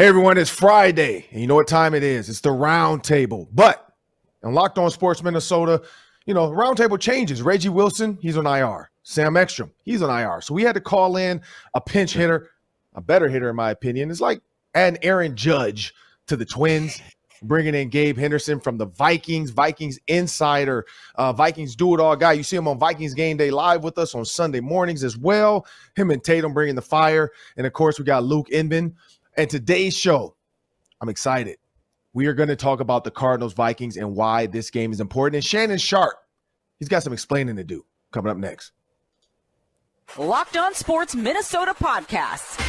[0.00, 2.30] Hey everyone, it's Friday, and you know what time it is?
[2.30, 3.46] It's the round table.
[3.52, 3.86] But
[4.42, 5.82] on Locked On Sports Minnesota,
[6.24, 7.42] you know, round table changes.
[7.42, 8.90] Reggie Wilson, he's on IR.
[9.02, 10.40] Sam Ekstrom, he's on IR.
[10.40, 11.42] So we had to call in
[11.74, 12.48] a pinch hitter,
[12.94, 14.10] a better hitter, in my opinion.
[14.10, 14.40] It's like
[14.74, 15.92] adding Aaron Judge
[16.28, 16.98] to the Twins,
[17.42, 20.86] bringing in Gabe Henderson from the Vikings, Vikings insider,
[21.16, 22.32] uh, Vikings do it all guy.
[22.32, 25.66] You see him on Vikings Game Day Live with us on Sunday mornings as well.
[25.94, 27.32] Him and Tatum bringing the fire.
[27.58, 28.96] And of course, we got Luke Inman
[29.36, 30.34] and today's show,
[31.00, 31.58] I'm excited.
[32.12, 35.36] We are going to talk about the Cardinals Vikings and why this game is important.
[35.36, 36.16] And Shannon Sharpe,
[36.78, 38.72] he's got some explaining to do coming up next.
[40.18, 42.60] Locked on Sports Minnesota podcast.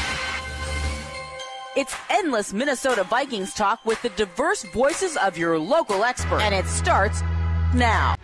[1.76, 6.42] It's endless Minnesota Vikings talk with the diverse voices of your local expert.
[6.42, 7.22] And it starts
[7.74, 8.16] now.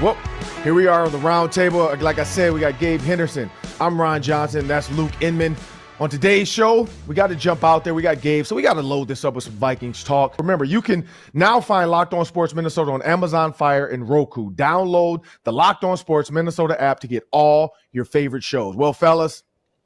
[0.00, 0.16] Well,
[0.62, 1.94] here we are on the round table.
[2.00, 3.50] Like I said, we got Gabe Henderson.
[3.78, 4.66] I'm Ron Johnson.
[4.66, 5.56] That's Luke Inman.
[6.00, 7.92] On today's show, we got to jump out there.
[7.92, 10.34] We got Gabe, so we got to load this up with some Vikings talk.
[10.38, 14.50] Remember, you can now find Locked On Sports Minnesota on Amazon Fire and Roku.
[14.52, 18.76] Download the Locked On Sports Minnesota app to get all your favorite shows.
[18.76, 19.42] Well, fellas,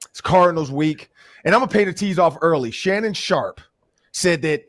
[0.09, 1.11] it's Cardinals week,
[1.45, 2.71] and I'm gonna pay the tease off early.
[2.71, 3.61] Shannon Sharpe
[4.13, 4.67] said that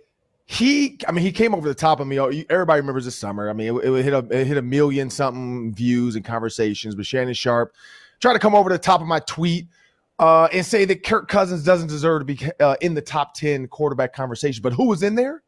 [0.47, 2.17] he, I mean, he came over the top of me.
[2.49, 3.51] Everybody remembers this summer.
[3.51, 6.95] I mean, it, it hit a it hit a million something views and conversations.
[6.95, 7.75] But Shannon Sharpe
[8.19, 9.67] tried to come over the top of my tweet
[10.19, 13.67] uh, and say that Kirk Cousins doesn't deserve to be uh, in the top 10
[13.67, 14.61] quarterback conversation.
[14.61, 15.43] But who was in there?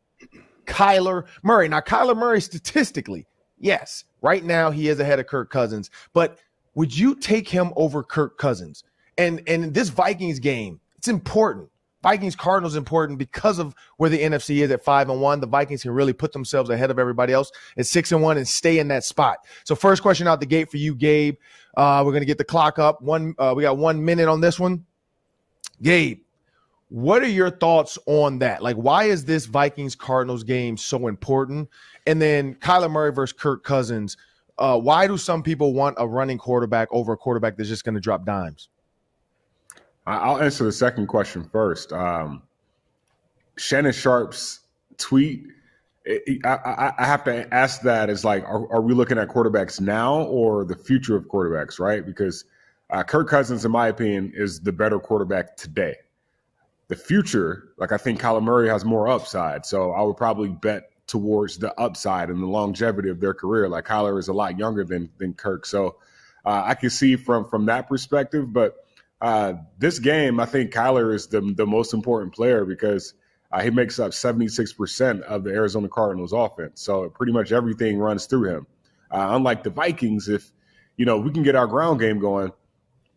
[0.65, 1.69] Kyler Murray.
[1.69, 3.25] Now, Kyler Murray, statistically,
[3.57, 5.89] yes, right now he is ahead of Kirk Cousins.
[6.13, 6.39] But
[6.75, 8.83] would you take him over Kirk Cousins?
[9.17, 11.69] And and this Vikings game, it's important.
[12.03, 15.39] Vikings Cardinals important because of where the NFC is at five and one.
[15.39, 18.47] The Vikings can really put themselves ahead of everybody else at six and one and
[18.47, 19.39] stay in that spot.
[19.63, 21.35] So first question out the gate for you, Gabe.
[21.77, 23.01] Uh, we're gonna get the clock up.
[23.01, 24.85] One, uh, we got one minute on this one.
[25.81, 26.19] Gabe,
[26.89, 28.63] what are your thoughts on that?
[28.63, 31.69] Like, why is this Vikings Cardinals game so important?
[32.05, 34.17] And then Kyler Murray versus Kirk Cousins.
[34.57, 37.95] Uh, why do some people want a running quarterback over a quarterback that's just going
[37.95, 38.69] to drop dimes?
[40.07, 41.91] I'll answer the second question first.
[41.91, 42.41] Um,
[43.57, 44.61] Shannon Sharpe's
[44.97, 45.43] tweet.
[46.45, 50.21] I, I, have to ask that is like, are, are, we looking at quarterbacks now
[50.21, 52.05] or the future of quarterbacks, right?
[52.05, 52.45] Because
[52.89, 55.95] uh, Kirk Cousins, in my opinion, is the better quarterback today.
[56.87, 60.91] The future, like I think Kyler Murray has more upside, so I would probably bet
[61.07, 63.67] towards the upside and the longevity of their career.
[63.67, 65.97] Like Kyler is a lot younger than than Kirk, so
[66.45, 68.77] uh, I can see from from that perspective, but
[69.19, 73.13] uh, this game, I think Kyler is the the most important player because
[73.51, 76.81] uh, he makes up 76% of the Arizona Cardinals offense.
[76.81, 78.67] So pretty much everything runs through him.
[79.09, 80.51] Uh, unlike the Vikings, if
[80.97, 82.51] you know we can get our ground game going,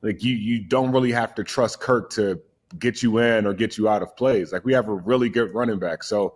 [0.03, 2.41] like you you don't really have to trust Kirk to
[2.79, 4.53] get you in or get you out of plays.
[4.53, 6.05] Like we have a really good running back.
[6.05, 6.35] So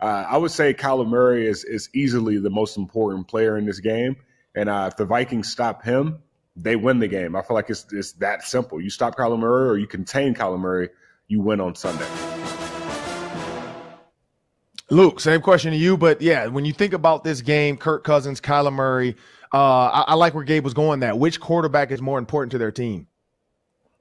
[0.00, 3.80] uh, I would say Kyler Murray is is easily the most important player in this
[3.80, 4.16] game.
[4.54, 6.20] And uh, if the Vikings stop him,
[6.54, 7.34] they win the game.
[7.34, 8.80] I feel like it's it's that simple.
[8.80, 10.90] You stop Kyler Murray or you contain Kyler Murray,
[11.26, 12.06] you win on Sunday.
[14.94, 18.40] Luke, same question to you, but yeah, when you think about this game, Kirk Cousins,
[18.40, 19.16] Kyler Murray,
[19.52, 21.00] uh, I, I like where Gabe was going.
[21.00, 23.08] That which quarterback is more important to their team?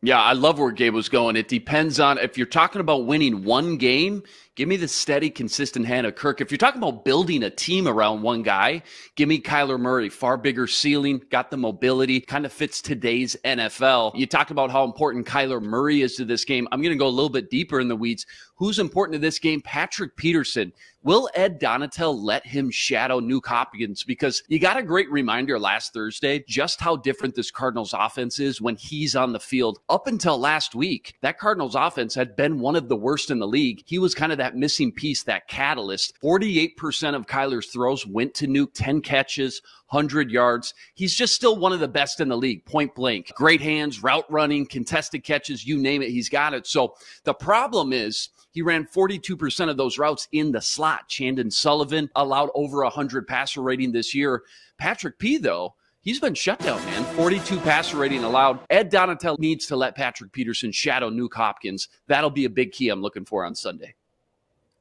[0.06, 1.38] Yeah, I love where Gabe was going.
[1.38, 4.22] It depends on if you're talking about winning one game,
[4.56, 6.42] give me the steady, consistent hand of Kirk.
[6.42, 8.84] If you're talking about building a team around one guy,
[9.16, 10.10] give me Kyler Murray.
[10.10, 14.12] Far bigger ceiling, got the mobility, kind of fits today's NFL.
[14.16, 16.68] You talked about how important Kyler Murray is to this game.
[16.74, 18.26] I'm going to go a little bit deeper in the weeds.
[18.56, 19.62] Who's important to this game?
[19.62, 20.74] Patrick Peterson.
[21.06, 24.06] Will Ed Donatell let him shadow Nuk Hopkins?
[24.06, 28.62] Because you got a great reminder last Thursday just how different this Cardinals offense is
[28.62, 29.80] when he's on the field.
[29.90, 33.48] Up until last week, that Cardinals offense had been one of the worst in the
[33.48, 33.84] league.
[33.86, 36.14] He was kind of that missing piece, that catalyst.
[36.24, 40.74] 48% of Kyler's throws went to Nuk, 10 catches, 100 yards.
[40.94, 43.34] He's just still one of the best in the league, point blank.
[43.36, 46.66] Great hands, route running, contested catches, you name it, he's got it.
[46.66, 51.10] So the problem is, he ran 42% of those routes in the slot.
[51.10, 54.44] Chandon Sullivan allowed over 100 passer rating this year.
[54.78, 57.04] Patrick P, though, he's been shut down, man.
[57.16, 58.60] 42 passer rating allowed.
[58.70, 61.88] Ed Donatell needs to let Patrick Peterson shadow Nuk Hopkins.
[62.06, 63.96] That'll be a big key I'm looking for on Sunday.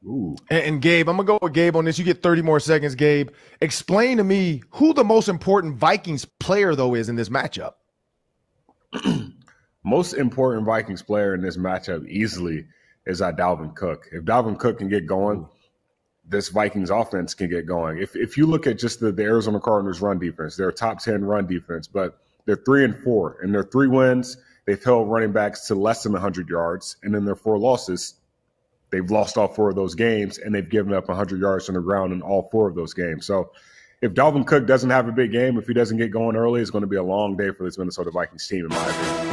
[0.04, 0.36] Ooh.
[0.50, 1.98] And, and, Gabe, I'm gonna go with Gabe on this.
[1.98, 3.30] You get 30 more seconds, Gabe.
[3.62, 7.74] Explain to me who the most important Vikings player though is in this matchup.
[9.84, 12.66] most important Vikings player in this matchup easily
[13.06, 14.08] is uh, Dalvin Cook.
[14.12, 15.46] If Dalvin Cook can get going,
[16.24, 17.98] this Vikings offense can get going.
[17.98, 21.00] If if you look at just the, the Arizona Cardinals run defense, they're a top
[21.00, 23.38] 10 run defense, but they're three and four.
[23.42, 26.96] And their three wins, they've held running backs to less than 100 yards.
[27.02, 28.14] And in their four losses,
[28.90, 31.80] they've lost all four of those games, and they've given up 100 yards on the
[31.80, 33.26] ground in all four of those games.
[33.26, 33.52] So
[34.00, 36.70] if Dalvin Cook doesn't have a big game, if he doesn't get going early, it's
[36.70, 39.26] going to be a long day for this Minnesota Vikings team, in my opinion.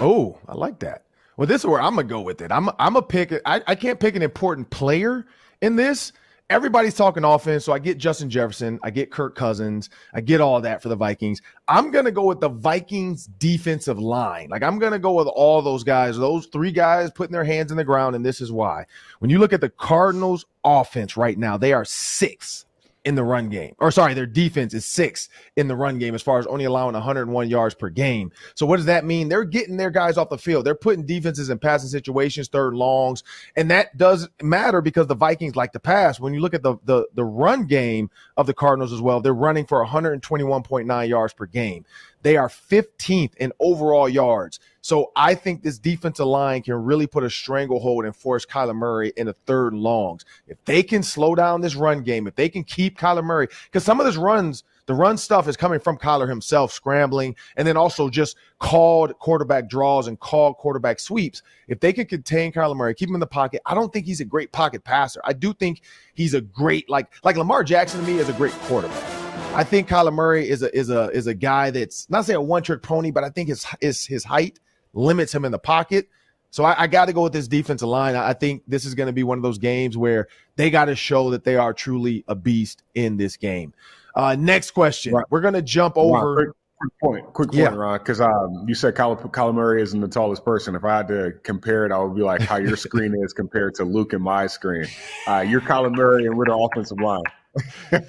[0.00, 1.04] Oh, I like that.
[1.38, 2.52] Well, this is where I'm gonna go with it.
[2.52, 3.32] I'm I'm a pick.
[3.46, 5.24] I, I can't pick an important player
[5.62, 6.12] in this
[6.50, 10.60] everybody's talking offense, so I get Justin Jefferson, I get Kirk Cousins, I get all
[10.62, 11.42] that for the Vikings.
[11.66, 14.48] I'm gonna go with the Vikings defensive line.
[14.50, 17.76] Like I'm gonna go with all those guys, those three guys putting their hands in
[17.76, 18.86] the ground, and this is why.
[19.18, 22.64] When you look at the Cardinals offense right now, they are sixth
[23.08, 23.74] in the run game.
[23.78, 26.92] Or sorry, their defense is six in the run game as far as only allowing
[26.92, 28.30] 101 yards per game.
[28.54, 29.30] So what does that mean?
[29.30, 30.66] They're getting their guys off the field.
[30.66, 33.24] They're putting defenses in passing situations, third longs,
[33.56, 36.20] and that does matter because the Vikings like to pass.
[36.20, 39.32] When you look at the the the run game of the Cardinals as well, they're
[39.32, 41.86] running for 121.9 yards per game.
[42.22, 44.58] They are 15th in overall yards.
[44.80, 49.12] So I think this defensive line can really put a stranglehold and force Kyler Murray
[49.16, 50.24] in the third longs.
[50.46, 53.84] If they can slow down this run game, if they can keep Kyler Murray, because
[53.84, 57.76] some of this runs, the run stuff is coming from Kyler himself scrambling, and then
[57.76, 61.42] also just called quarterback draws and called quarterback sweeps.
[61.66, 64.20] If they can contain Kyler Murray, keep him in the pocket, I don't think he's
[64.20, 65.20] a great pocket passer.
[65.24, 65.82] I do think
[66.14, 69.17] he's a great like like Lamar Jackson to me is a great quarterback.
[69.54, 72.40] I think Kyler Murray is a is a is a guy that's not say a
[72.40, 74.60] one trick pony, but I think his his his height
[74.92, 76.08] limits him in the pocket.
[76.50, 78.16] So I, I got to go with this defensive line.
[78.16, 80.96] I, think this is going to be one of those games where they got to
[80.96, 83.74] show that they are truly a beast in this game.
[84.14, 85.12] Uh, next question.
[85.12, 85.26] Right.
[85.28, 86.34] We're going to jump over.
[86.34, 86.48] Quick,
[86.80, 87.68] quick, point, quick point, yeah.
[87.68, 90.74] Ron, because um, you said Kyler, Kyler Murray isn't the tallest person.
[90.74, 93.74] If I had to compare it, I would be like how your screen is compared
[93.74, 94.86] to Luke and my screen.
[95.26, 97.22] Uh, you're Kyler Murray, and we're the offensive line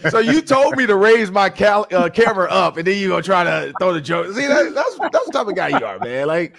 [0.10, 3.22] so you told me to raise my cal- uh, camera up, and then you gonna
[3.22, 4.34] try to throw the joke.
[4.34, 6.28] See, that, that's that's the type of guy you are, man.
[6.28, 6.58] Like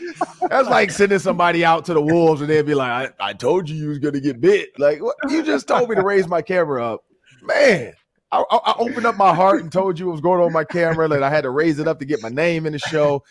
[0.48, 3.68] that's like sending somebody out to the wolves, and they'd be like, "I, I told
[3.68, 5.16] you you was gonna get bit." Like what?
[5.28, 7.04] you just told me to raise my camera up,
[7.42, 7.94] man.
[8.32, 10.62] I, I, opened up my heart and told you what was going on with my
[10.62, 13.24] camera, that I had to raise it up to get my name in the show.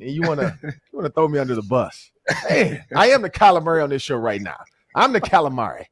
[0.00, 2.10] And you wanna you wanna throw me under the bus?
[2.48, 4.58] Man, I am the calamari on this show right now.
[4.94, 5.86] I'm the calamari.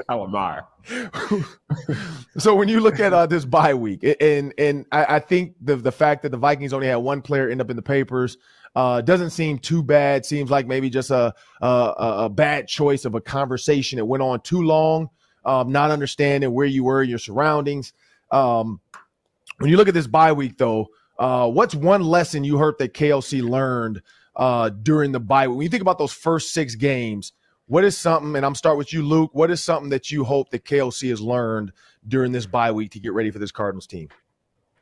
[0.00, 0.64] Calamari.
[2.38, 5.76] so when you look at uh, this bye week, and and I, I, think the
[5.76, 8.36] the fact that the Vikings only had one player end up in the papers
[8.74, 10.26] uh, doesn't seem too bad.
[10.26, 14.40] Seems like maybe just a, a a bad choice of a conversation that went on
[14.40, 15.10] too long,
[15.44, 17.92] um, not understanding where you were, in your surroundings.
[18.30, 18.80] Um,
[19.58, 20.88] when you look at this bye week, though,
[21.18, 24.02] uh, what's one lesson you heard that KOC learned
[24.34, 25.56] uh, during the bye week?
[25.56, 27.32] When you think about those first six games
[27.66, 29.30] what is something, and I'm start with you, Luke.
[29.32, 31.72] What is something that you hope that KOC has learned
[32.06, 34.08] during this bye week to get ready for this Cardinals team?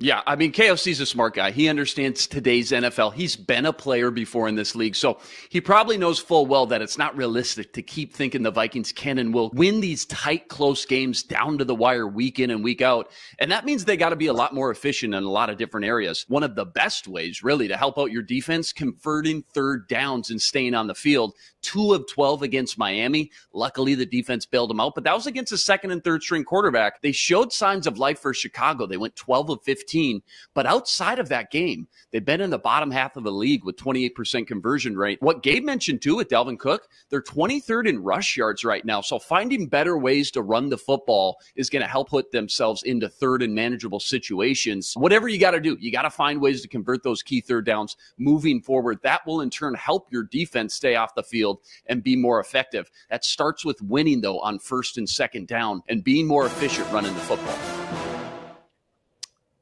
[0.03, 1.53] Yeah, I mean, KOC's a smart guy.
[1.53, 3.15] He understands today's NFL.
[3.15, 4.97] He's been a player before in this league.
[4.97, 8.91] So he probably knows full well that it's not realistic to keep thinking the Vikings
[8.91, 12.65] can and will win these tight, close games down to the wire week in and
[12.65, 13.13] week out.
[13.39, 15.57] And that means they got to be a lot more efficient in a lot of
[15.57, 16.25] different areas.
[16.27, 20.43] One of the best ways, really, to help out your defense, converting third downs and
[20.43, 21.35] staying on the field.
[21.63, 23.31] Two of 12 against Miami.
[23.55, 26.43] Luckily, the defense bailed them out, but that was against a second and third string
[26.43, 27.01] quarterback.
[27.03, 28.85] They showed signs of life for Chicago.
[28.85, 30.23] They went 12 of 15 15.
[30.55, 33.77] But outside of that game, they've been in the bottom half of the league with
[33.77, 35.21] 28% conversion rate.
[35.21, 39.03] What Gabe mentioned too with Dalvin Cook, they're 23rd in rush yards right now.
[39.03, 43.09] So finding better ways to run the football is going to help put themselves into
[43.09, 44.95] third and manageable situations.
[44.97, 47.67] Whatever you got to do, you got to find ways to convert those key third
[47.67, 48.99] downs moving forward.
[49.03, 52.91] That will in turn help your defense stay off the field and be more effective.
[53.11, 57.15] That starts with winning though on first and second down and being more efficient running
[57.15, 58.02] the football.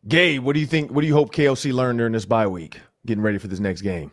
[0.09, 0.91] Gabe, what do you think?
[0.91, 3.83] What do you hope KOC learned during this bye week, getting ready for this next
[3.83, 4.13] game?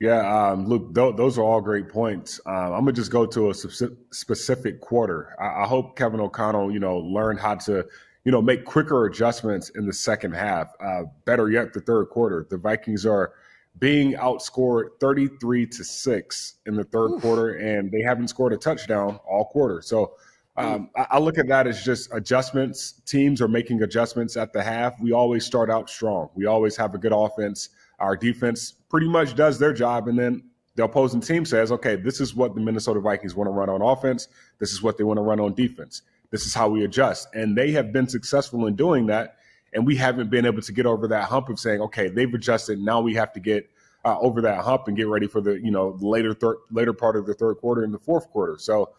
[0.00, 2.40] Yeah, um, look, th- those are all great points.
[2.46, 5.36] Um, I'm gonna just go to a specific quarter.
[5.38, 7.86] I-, I hope Kevin O'Connell, you know, learned how to,
[8.24, 10.72] you know, make quicker adjustments in the second half.
[10.80, 12.46] Uh, better yet, the third quarter.
[12.50, 13.32] The Vikings are
[13.78, 17.22] being outscored 33 to six in the third Oof.
[17.22, 19.82] quarter, and they haven't scored a touchdown all quarter.
[19.82, 20.14] So
[20.56, 23.00] um, I, I look at that as just adjustments.
[23.06, 25.00] Teams are making adjustments at the half.
[25.00, 26.28] We always start out strong.
[26.34, 27.70] We always have a good offense.
[27.98, 30.42] Our defense pretty much does their job, and then
[30.74, 33.80] the opposing team says, "Okay, this is what the Minnesota Vikings want to run on
[33.80, 34.28] offense.
[34.58, 36.02] This is what they want to run on defense.
[36.30, 39.36] This is how we adjust." And they have been successful in doing that,
[39.72, 42.78] and we haven't been able to get over that hump of saying, "Okay, they've adjusted.
[42.78, 43.68] Now we have to get."
[44.04, 47.14] Uh, over that hump and get ready for the you know later third later part
[47.14, 48.58] of the third quarter and the fourth quarter.
[48.58, 48.90] So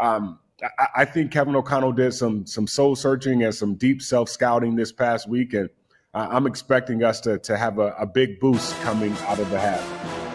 [0.00, 0.40] um,
[0.96, 4.90] I, think Kevin O'Connell did some some soul searching and some deep self scouting this
[4.90, 5.70] past week, and
[6.14, 10.28] I'm expecting us to to have a, a big boost coming out of the half.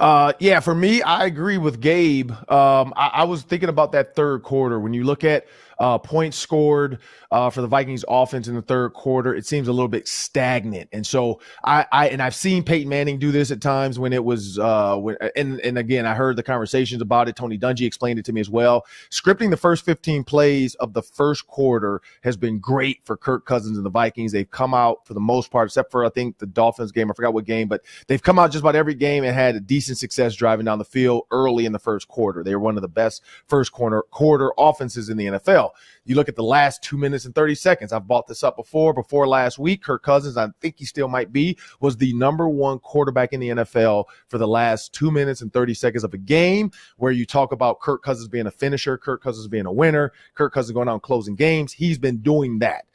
[0.00, 2.30] Uh, yeah, for me, I agree with Gabe.
[2.30, 4.78] Um, I, I was thinking about that third quarter.
[4.78, 5.46] When you look at
[5.78, 6.98] uh, points scored
[7.30, 10.88] uh, for the Vikings offense in the third quarter, it seems a little bit stagnant.
[10.92, 14.24] And so I, I and I've seen Peyton Manning do this at times when it
[14.24, 17.36] was uh, when, and and again I heard the conversations about it.
[17.36, 18.84] Tony Dungy explained it to me as well.
[19.10, 23.76] Scripting the first 15 plays of the first quarter has been great for Kirk Cousins
[23.76, 24.32] and the Vikings.
[24.32, 27.10] They've come out for the most part, except for I think the Dolphins game.
[27.10, 29.60] I forgot what game, but they've come out just about every game and had a
[29.60, 32.42] decent success driving down the field early in the first quarter.
[32.42, 35.67] They were one of the best first corner quarter offenses in the NFL.
[36.04, 37.92] You look at the last two minutes and 30 seconds.
[37.92, 38.92] I've bought this up before.
[38.92, 42.78] Before last week, Kirk Cousins, I think he still might be, was the number one
[42.78, 46.70] quarterback in the NFL for the last two minutes and 30 seconds of a game
[46.96, 50.52] where you talk about Kirk Cousins being a finisher, Kirk Cousins being a winner, Kirk
[50.52, 51.72] Cousins going out and closing games.
[51.72, 52.86] He's been doing that.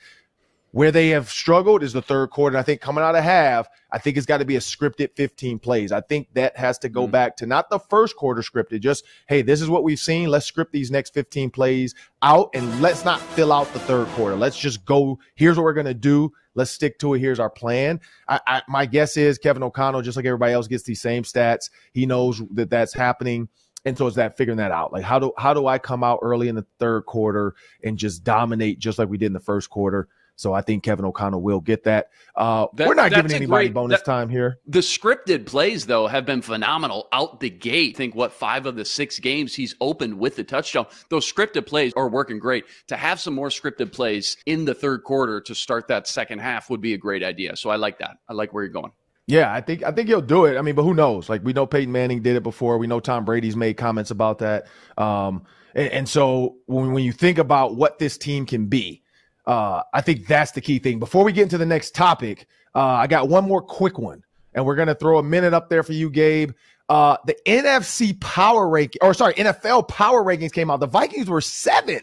[0.74, 2.58] Where they have struggled is the third quarter.
[2.58, 5.16] And I think coming out of half, I think it's got to be a scripted
[5.16, 5.92] 15 plays.
[5.92, 7.12] I think that has to go mm-hmm.
[7.12, 10.30] back to not the first quarter scripted, just, hey, this is what we've seen.
[10.30, 14.36] Let's script these next 15 plays out and let's not fill out the third quarter.
[14.36, 15.20] Let's just go.
[15.36, 16.32] Here's what we're going to do.
[16.56, 17.20] Let's stick to it.
[17.20, 18.02] Here's our plan.
[18.28, 21.70] I, I, my guess is Kevin O'Connell, just like everybody else, gets these same stats.
[21.92, 23.48] He knows that that's happening.
[23.86, 24.92] And so it's that figuring that out.
[24.92, 27.54] Like how do how do I come out early in the third quarter
[27.84, 30.08] and just dominate just like we did in the first quarter?
[30.36, 32.10] So I think Kevin O'Connell will get that.
[32.36, 34.60] Uh, that we're not giving anybody great, bonus that, time here.
[34.66, 37.96] The scripted plays, though, have been phenomenal out the gate.
[37.96, 40.88] I think what five of the six games he's opened with the touchdown.
[41.10, 42.66] Those scripted plays are working great.
[42.88, 46.70] To have some more scripted plays in the third quarter to start that second half
[46.70, 47.56] would be a great idea.
[47.56, 48.18] So I like that.
[48.28, 48.92] I like where you're going.
[49.28, 50.58] Yeah, I think I think he'll do it.
[50.58, 51.30] I mean, but who knows?
[51.30, 52.78] Like we know Peyton Manning did it before.
[52.78, 54.68] We know Tom Brady's made comments about that.
[54.98, 59.03] Um, and, and so when, when you think about what this team can be,
[59.46, 61.00] uh, I think that's the key thing.
[61.00, 64.24] Before we get into the next topic, uh, I got one more quick one,
[64.54, 66.52] and we're gonna throw a minute up there for you, Gabe.
[66.90, 70.80] Uh, the NFC power ranking, or sorry, NFL power rankings came out.
[70.80, 72.00] The Vikings were seven,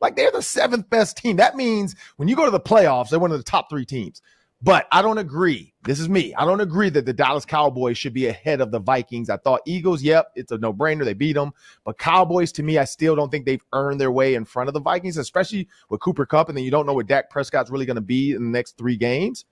[0.00, 1.36] like they're the seventh best team.
[1.36, 4.22] That means when you go to the playoffs, they're one of the top three teams.
[4.62, 5.73] But I don't agree.
[5.84, 6.34] This is me.
[6.34, 9.28] I don't agree that the Dallas Cowboys should be ahead of the Vikings.
[9.28, 11.04] I thought Eagles, yep, it's a no brainer.
[11.04, 11.52] They beat them.
[11.84, 14.72] But Cowboys, to me, I still don't think they've earned their way in front of
[14.72, 16.48] the Vikings, especially with Cooper Kupp.
[16.48, 18.78] And then you don't know what Dak Prescott's really going to be in the next
[18.78, 19.44] three games.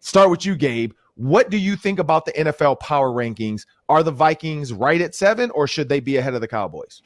[0.00, 0.92] Start with you, Gabe.
[1.14, 3.64] What do you think about the NFL power rankings?
[3.88, 7.02] Are the Vikings right at seven, or should they be ahead of the Cowboys?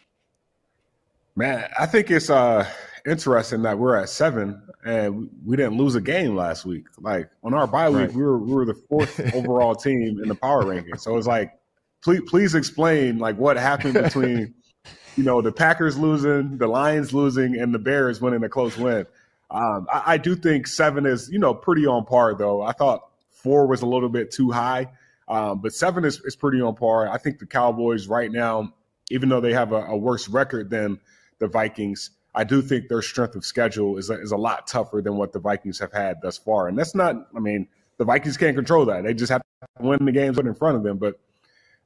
[1.36, 2.66] Man, I think it's uh
[3.06, 6.86] interesting that we're at seven and we didn't lose a game last week.
[7.00, 8.12] Like on our bye week, right.
[8.12, 10.96] we were we were the fourth overall team in the power ranking.
[10.98, 11.52] So it's like,
[12.02, 14.54] please please explain like what happened between
[15.16, 19.06] you know the Packers losing, the Lions losing, and the Bears winning a close win.
[19.50, 22.62] Um, I, I, do think seven is you know pretty on par though.
[22.62, 24.88] I thought four was a little bit too high,
[25.28, 27.08] um, but seven is, is pretty on par.
[27.08, 28.72] I think the Cowboys right now,
[29.10, 30.98] even though they have a, a worse record than
[31.38, 32.10] the Vikings.
[32.36, 35.32] I do think their strength of schedule is a, is a lot tougher than what
[35.32, 36.68] the Vikings have had thus far.
[36.68, 37.66] And that's not, I mean,
[37.96, 39.04] the Vikings can't control that.
[39.04, 40.98] They just have to win the games put in front of them.
[40.98, 41.18] But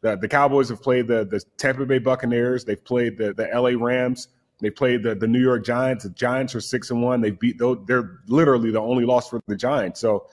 [0.01, 2.65] the, the Cowboys have played the, the Tampa Bay Buccaneers.
[2.65, 4.27] They've played the, the LA Rams.
[4.61, 6.03] They played the, the New York Giants.
[6.03, 7.21] The Giants are six and one.
[7.21, 7.57] They beat.
[7.59, 10.01] They're literally the only loss for the Giants.
[10.01, 10.27] So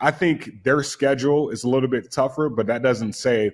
[0.00, 3.50] I think their schedule is a little bit tougher, but that doesn't say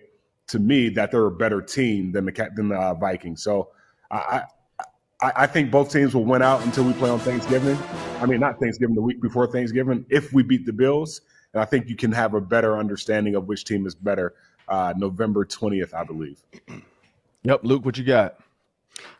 [0.49, 3.43] to me that they're a better team than the than the uh, Vikings.
[3.43, 3.71] So
[4.11, 4.43] I,
[5.25, 7.79] I, I, think both teams will win out until we play on Thanksgiving.
[8.21, 11.23] I mean, not Thanksgiving, the week before Thanksgiving, if we beat the Bills.
[11.55, 14.35] And I think you can have a better understanding of which team is better
[14.69, 16.43] uh, November 20th, I believe.
[17.45, 17.61] Yep.
[17.63, 18.39] Luke, what you got?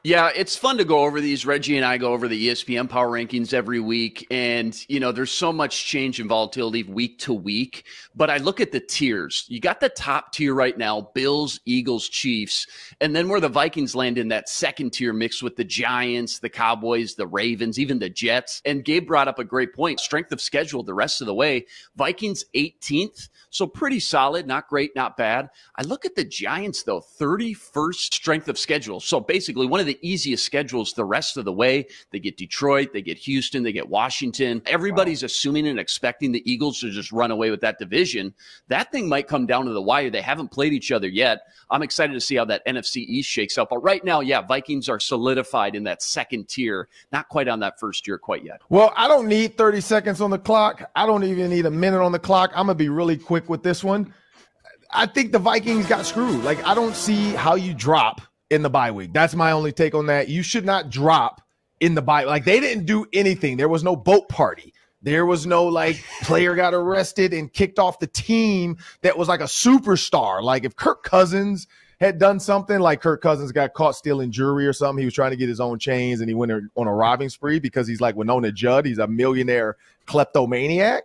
[0.07, 1.47] Yeah, it's fun to go over these.
[1.47, 4.27] Reggie and I go over the ESPN power rankings every week.
[4.31, 7.87] And, you know, there's so much change and volatility week to week.
[8.15, 9.47] But I look at the tiers.
[9.49, 12.67] You got the top tier right now Bills, Eagles, Chiefs.
[13.01, 16.51] And then where the Vikings land in that second tier mixed with the Giants, the
[16.51, 18.61] Cowboys, the Ravens, even the Jets.
[18.67, 21.65] And Gabe brought up a great point strength of schedule the rest of the way.
[21.97, 23.31] Vikings 18th.
[23.49, 25.49] So pretty solid, not great, not bad.
[25.77, 29.01] I look at the Giants, though, 31st strength of schedule.
[29.01, 31.87] So basically, one of the easiest schedules the rest of the way.
[32.11, 34.63] They get Detroit, they get Houston, they get Washington.
[34.67, 35.27] Everybody's wow.
[35.27, 38.35] assuming and expecting the Eagles to just run away with that division.
[38.69, 40.11] That thing might come down to the wire.
[40.11, 41.43] They haven't played each other yet.
[41.71, 43.69] I'm excited to see how that NFC East shakes out.
[43.71, 47.79] But right now, yeah, Vikings are solidified in that second tier, not quite on that
[47.81, 48.61] first tier quite yet.
[48.69, 50.91] Well, I don't need 30 seconds on the clock.
[50.95, 52.51] I don't even need a minute on the clock.
[52.55, 54.13] I'm going to be really quick with this one.
[54.91, 56.45] I think the Vikings got screwed.
[56.45, 58.21] Like, I don't see how you drop
[58.55, 59.13] in the bye week.
[59.13, 60.29] That's my only take on that.
[60.29, 61.43] You should not drop
[61.81, 62.25] in the bye.
[62.25, 63.57] Like, they didn't do anything.
[63.57, 64.73] There was no boat party.
[65.03, 69.41] There was no like player got arrested and kicked off the team that was like
[69.41, 70.43] a superstar.
[70.43, 71.67] Like if Kirk Cousins
[72.01, 75.31] had done something like Kirk Cousins got caught stealing jewelry or something, he was trying
[75.31, 78.17] to get his own chains and he went on a robbing spree because he's like
[78.17, 78.87] Wynonna Judd.
[78.87, 81.05] He's a millionaire kleptomaniac.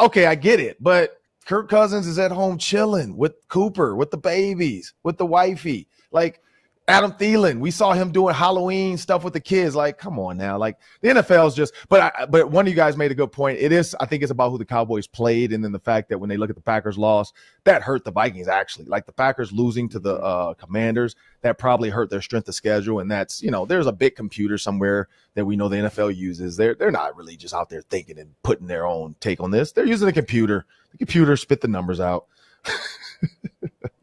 [0.00, 0.82] Okay, I get it.
[0.82, 5.88] But Kirk Cousins is at home chilling with Cooper, with the babies, with the wifey.
[6.10, 6.40] Like
[6.88, 9.74] Adam Thielen, we saw him doing Halloween stuff with the kids.
[9.74, 10.56] Like, come on now.
[10.56, 11.74] Like the NFL is just.
[11.88, 13.58] But I, but one of you guys made a good point.
[13.58, 13.96] It is.
[13.98, 16.36] I think it's about who the Cowboys played, and then the fact that when they
[16.36, 17.32] look at the Packers' loss,
[17.64, 18.84] that hurt the Vikings actually.
[18.84, 23.00] Like the Packers losing to the uh, Commanders, that probably hurt their strength of schedule.
[23.00, 26.56] And that's you know, there's a big computer somewhere that we know the NFL uses.
[26.56, 29.72] They're they're not really just out there thinking and putting their own take on this.
[29.72, 30.66] They're using a computer.
[30.92, 32.26] The computer spit the numbers out.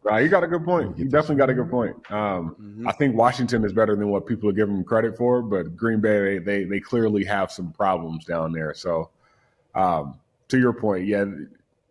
[0.03, 0.98] Right, you got a good point.
[0.98, 1.95] You definitely got a good point.
[2.12, 2.88] Um, mm-hmm.
[2.88, 6.01] I think Washington is better than what people are giving them credit for, but Green
[6.01, 8.74] Bay they they clearly have some problems down there.
[8.74, 9.10] So,
[9.75, 10.19] um,
[10.50, 11.24] to your point, yeah,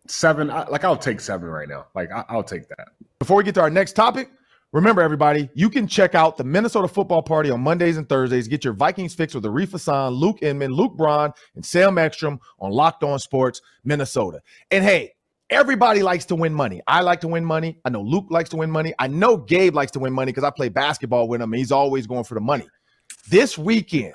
[0.07, 0.51] seven.
[0.51, 1.87] I, like I'll take seven right now.
[1.95, 2.89] Like I, will take that.
[3.19, 4.31] Before we get to our next topic,
[4.73, 8.47] remember everybody, you can check out the Minnesota Football Party on Mondays and Thursdays.
[8.47, 12.73] Get your Vikings fix with Arif Hassan, Luke Inman, Luke Braun, and Sam Ekstrom on
[12.73, 14.43] Locked On Sports Minnesota.
[14.71, 15.15] And hey.
[15.53, 16.81] Everybody likes to win money.
[16.87, 17.79] I like to win money.
[17.85, 18.95] I know Luke likes to win money.
[18.99, 21.71] I know Gabe likes to win money because I play basketball with him and he's
[21.71, 22.67] always going for the money.
[23.29, 24.15] This weekend,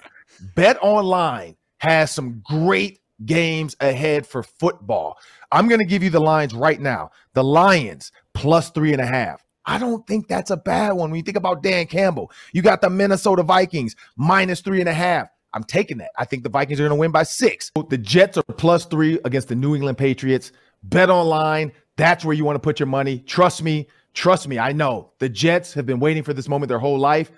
[0.56, 5.20] Bet Online has some great games ahead for football.
[5.51, 7.12] I'm going to give you the lines right now.
[7.34, 9.46] The Lions plus three and a half.
[9.63, 12.32] I don't think that's a bad one when you think about Dan Campbell.
[12.51, 15.29] You got the Minnesota Vikings minus three and a half.
[15.53, 16.12] I'm taking that.
[16.17, 17.72] I think the Vikings are going to win by six.
[17.89, 20.51] The Jets are plus three against the New England Patriots.
[20.84, 21.72] Bet online.
[21.96, 23.19] That's where you want to put your money.
[23.19, 23.88] Trust me.
[24.13, 24.60] Trust me.
[24.60, 27.31] I know the Jets have been waiting for this moment their whole life.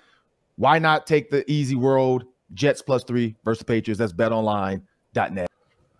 [0.56, 2.24] Why not take the easy world?
[2.54, 3.98] Jets plus three versus Patriots.
[3.98, 5.48] That's betonline.net.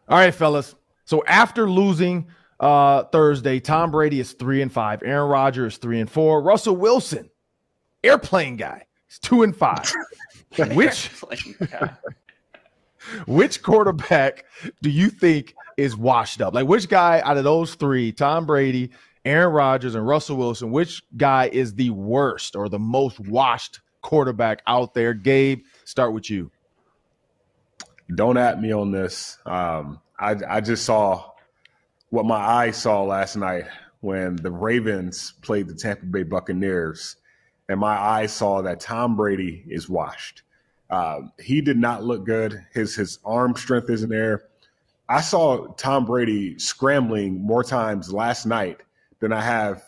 [0.09, 0.75] All right, fellas.
[1.05, 2.29] So after losing
[2.59, 5.03] uh, Thursday, Tom Brady is three and five.
[5.03, 6.43] Aaron Rodgers is three and four.
[6.43, 7.31] Russell Wilson,
[8.03, 9.91] airplane guy, is two and five.
[10.73, 11.11] which
[13.27, 14.45] which quarterback
[14.83, 16.55] do you think is washed up?
[16.55, 18.91] Like, which guy out of those three, Tom Brady,
[19.25, 24.63] Aaron Rodgers, and Russell Wilson, which guy is the worst or the most washed quarterback
[24.67, 25.15] out there?
[25.15, 26.51] Gabe, start with you.
[28.15, 29.39] Don't at me on this.
[29.47, 31.31] Um, I, I just saw
[32.11, 33.67] what my eyes saw last night
[34.01, 37.17] when the Ravens played the Tampa Bay Buccaneers,
[37.69, 40.43] and my eyes saw that Tom Brady is washed.
[40.91, 42.65] Uh, he did not look good.
[42.73, 44.43] His his arm strength isn't there.
[45.09, 48.81] I saw Tom Brady scrambling more times last night
[49.21, 49.83] than I have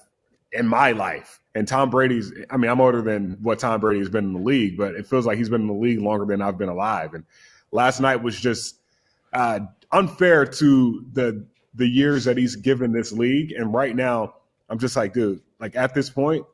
[0.52, 1.40] in my life.
[1.54, 4.40] And Tom Brady's, I mean, I'm older than what Tom Brady has been in the
[4.40, 7.14] league, but it feels like he's been in the league longer than I've been alive.
[7.14, 7.24] And
[7.72, 8.76] last night was just
[9.32, 9.60] uh,
[9.90, 13.52] unfair to the the years that he's given this league.
[13.52, 14.34] And right now,
[14.72, 16.46] I'm just like, dude, like at this point,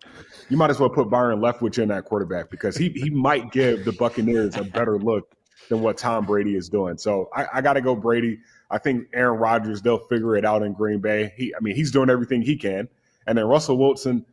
[0.49, 3.85] you might as well put Byron Leftwich in that quarterback because he he might give
[3.85, 5.37] the Buccaneers a better look
[5.69, 6.99] than what Tom Brady is doing.
[6.99, 8.41] So I, I got to go Brady.
[8.73, 11.33] I think Aaron Rodgers, they'll figure it out in Green Bay.
[11.37, 12.89] He, I mean, he's doing everything he can.
[13.29, 14.27] And then Russell Wilson,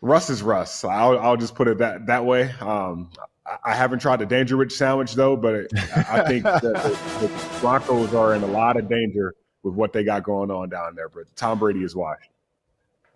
[0.00, 0.74] Russ is Russ.
[0.74, 2.50] So I'll, I'll just put it that that way.
[2.60, 3.10] Um,
[3.64, 6.70] I haven't tried the danger rich sandwich though, but I think that the,
[7.20, 10.96] the Broncos are in a lot of danger with what they got going on down
[10.96, 11.08] there.
[11.08, 12.30] But Tom Brady is washed.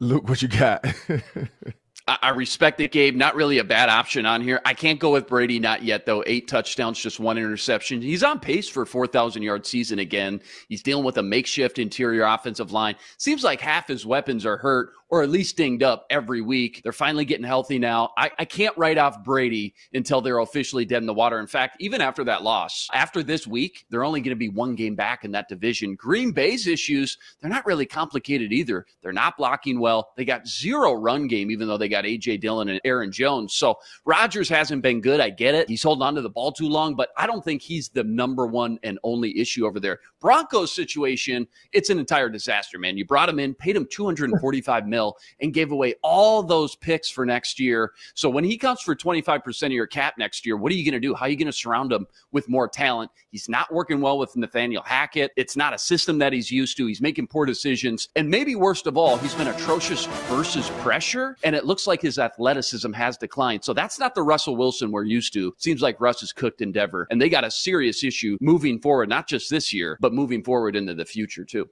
[0.05, 0.85] Luke, what you got?
[2.07, 3.17] I respect it, Gabe.
[3.17, 4.61] Not really a bad option on here.
[4.67, 6.23] I can't go with Brady, not yet, though.
[6.27, 8.03] Eight touchdowns, just one interception.
[8.03, 10.43] He's on pace for a 4,000 yard season again.
[10.69, 12.97] He's dealing with a makeshift interior offensive line.
[13.17, 16.81] Seems like half his weapons are hurt or at least dinged up every week.
[16.83, 18.11] They're finally getting healthy now.
[18.19, 21.39] I, I can't write off Brady until they're officially dead in the water.
[21.39, 24.75] In fact, even after that loss, after this week, they're only going to be one
[24.75, 25.95] game back in that division.
[25.95, 28.87] Green Bay's issues, they're not really complicated either.
[29.03, 30.11] They're not blocking well.
[30.17, 32.39] They got zero run game, even though they got A.J.
[32.39, 33.55] Dillon and Aaron Jones.
[33.55, 35.21] So Rodgers hasn't been good.
[35.21, 35.69] I get it.
[35.69, 38.49] He's holding on to the ball too long, but I don't think he's the number
[38.49, 40.01] one and only issue over there.
[40.21, 42.99] Broncos situation, it's an entire disaster, man.
[42.99, 45.04] You brought him in, paid him 245 mil
[45.41, 47.93] and gave away all those picks for next year.
[48.15, 51.01] So when he comes for 25% of your cap next year, what are you going
[51.01, 51.15] to do?
[51.15, 53.11] How are you going to surround him with more talent?
[53.31, 55.33] He's not working well with Nathaniel Hackett.
[55.37, 56.87] It's not a system that he's used to.
[56.87, 58.11] He's making poor decisions.
[58.17, 61.37] And maybe worst of all, he's been atrocious versus pressure.
[61.45, 63.65] And it looks like his athleticism has declined.
[63.65, 65.55] So that's not the Russell Wilson we're used to.
[65.57, 66.75] Seems like Russ is cooked in.
[66.75, 70.75] And they got a serious issue moving forward, not just this year, but moving forward
[70.75, 71.69] into the future too.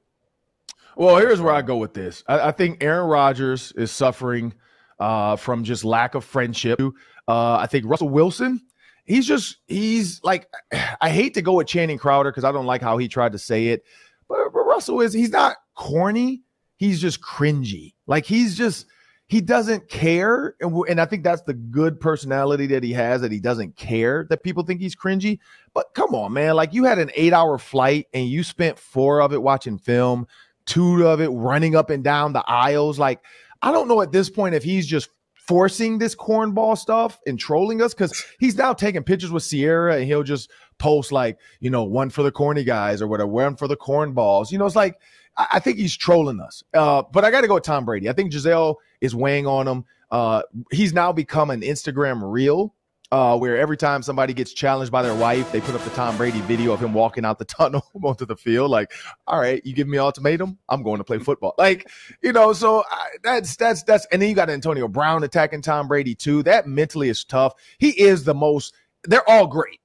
[0.96, 2.22] Well, here's where I go with this.
[2.26, 4.54] I, I think Aaron Rodgers is suffering
[4.98, 6.80] uh, from just lack of friendship.
[7.28, 8.60] Uh, I think Russell Wilson
[9.04, 10.48] he's just he's like
[11.00, 13.38] I hate to go with Channing Crowder because I don't like how he tried to
[13.38, 13.84] say it,
[14.28, 16.42] but, but Russell is he's not corny,
[16.76, 17.94] he's just cringy.
[18.06, 18.86] Like he's just
[19.28, 23.32] he doesn't care, and, and I think that's the good personality that he has that
[23.32, 25.38] he doesn't care that people think he's cringy.
[25.74, 29.22] But come on, man, like you had an eight hour flight and you spent four
[29.22, 30.26] of it watching film,
[30.66, 32.98] two of it running up and down the aisles.
[32.98, 33.20] Like
[33.62, 37.82] I don't know at this point if he's just forcing this cornball stuff and trolling
[37.82, 41.84] us because he's now taking pictures with Ciara and he'll just post like, you know,
[41.84, 44.50] one for the corny guys or whatever, one for the cornballs.
[44.52, 44.98] You know, it's like
[45.36, 46.62] I, think he's trolling us.
[46.74, 48.08] Uh, but I got to go with Tom Brady.
[48.08, 49.84] I think Gisele is weighing on him.
[50.10, 52.74] Uh, he's now become an Instagram reel
[53.12, 56.16] uh, where every time somebody gets challenged by their wife, they put up the Tom
[56.16, 58.70] Brady video of him walking out the tunnel onto the field.
[58.70, 58.90] Like,
[59.26, 61.54] all right, you give me ultimatum, I'm going to play football.
[61.58, 61.90] Like,
[62.22, 65.88] you know, so I, that's that's that's, and then you got Antonio Brown attacking Tom
[65.88, 66.42] Brady too.
[66.42, 67.52] That mentally is tough.
[67.78, 68.74] He is the most.
[69.04, 69.80] They're all great.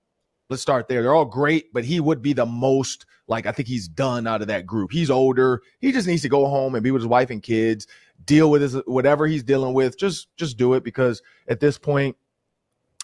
[0.50, 1.04] Let's start there.
[1.04, 4.42] They're all great, but he would be the most like I think he's done out
[4.42, 4.94] of that group.
[4.94, 5.62] He's older.
[5.82, 7.88] He just needs to go home and be with his wife and kids,
[8.24, 10.00] deal with his whatever he's dealing with.
[10.00, 12.16] Just just do it because at this point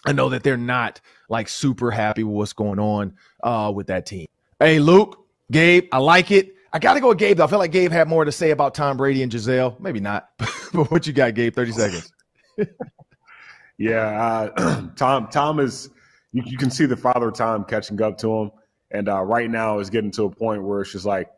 [0.06, 4.06] I know that they're not like super happy with what's going on uh, with that
[4.06, 4.26] team.
[4.60, 6.54] Hey, Luke, Gabe, I like it.
[6.72, 7.36] I got to go with Gabe.
[7.36, 7.44] Though.
[7.44, 9.76] I feel like Gabe had more to say about Tom Brady and Gisele.
[9.78, 11.54] Maybe not, but what you got, Gabe?
[11.54, 12.12] Thirty seconds.
[13.78, 15.28] yeah, uh, Tom.
[15.28, 15.90] Tom is.
[16.32, 18.50] You, you, can see the father time catching up to him,
[18.90, 21.30] and uh, right now is getting to a point where it's just like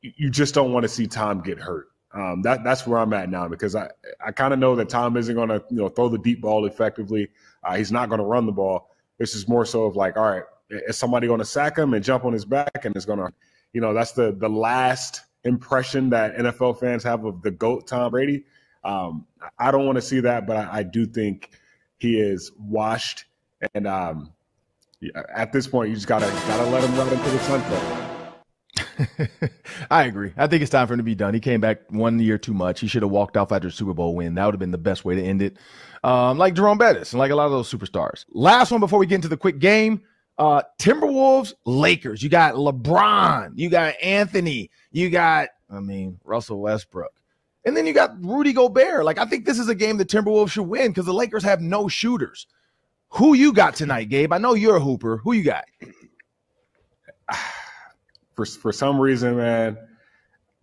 [0.00, 1.91] you just don't want to see Tom get hurt.
[2.14, 3.88] Um, that that's where I'm at now because I
[4.24, 6.66] I kind of know that Tom isn't going to you know throw the deep ball
[6.66, 7.28] effectively.
[7.64, 8.90] Uh, he's not going to run the ball.
[9.18, 12.04] This is more so of like, all right, is somebody going to sack him and
[12.04, 13.32] jump on his back and it's going to,
[13.72, 18.10] you know, that's the the last impression that NFL fans have of the goat Tom
[18.10, 18.44] Brady.
[18.84, 19.26] Um,
[19.58, 21.50] I don't want to see that, but I, I, do think
[21.98, 23.26] he is washed.
[23.74, 24.32] And um,
[25.32, 28.01] at this point, you just gotta gotta let him run into the sunset.
[29.90, 30.32] I agree.
[30.36, 31.34] I think it's time for him to be done.
[31.34, 32.80] He came back one year too much.
[32.80, 34.34] He should have walked off after Super Bowl win.
[34.34, 35.56] That would have been the best way to end it.
[36.04, 38.24] Um, like Jerome Bettis and like a lot of those superstars.
[38.32, 40.02] Last one before we get into the quick game.
[40.38, 42.22] Uh, Timberwolves, Lakers.
[42.22, 43.52] You got LeBron.
[43.54, 44.70] You got Anthony.
[44.90, 47.12] You got, I mean, Russell Westbrook.
[47.64, 49.04] And then you got Rudy Gobert.
[49.04, 51.60] Like, I think this is a game the Timberwolves should win because the Lakers have
[51.60, 52.46] no shooters.
[53.10, 54.32] Who you got tonight, Gabe?
[54.32, 55.18] I know you're a hooper.
[55.18, 55.64] Who you got?
[58.34, 59.78] For for some reason, man,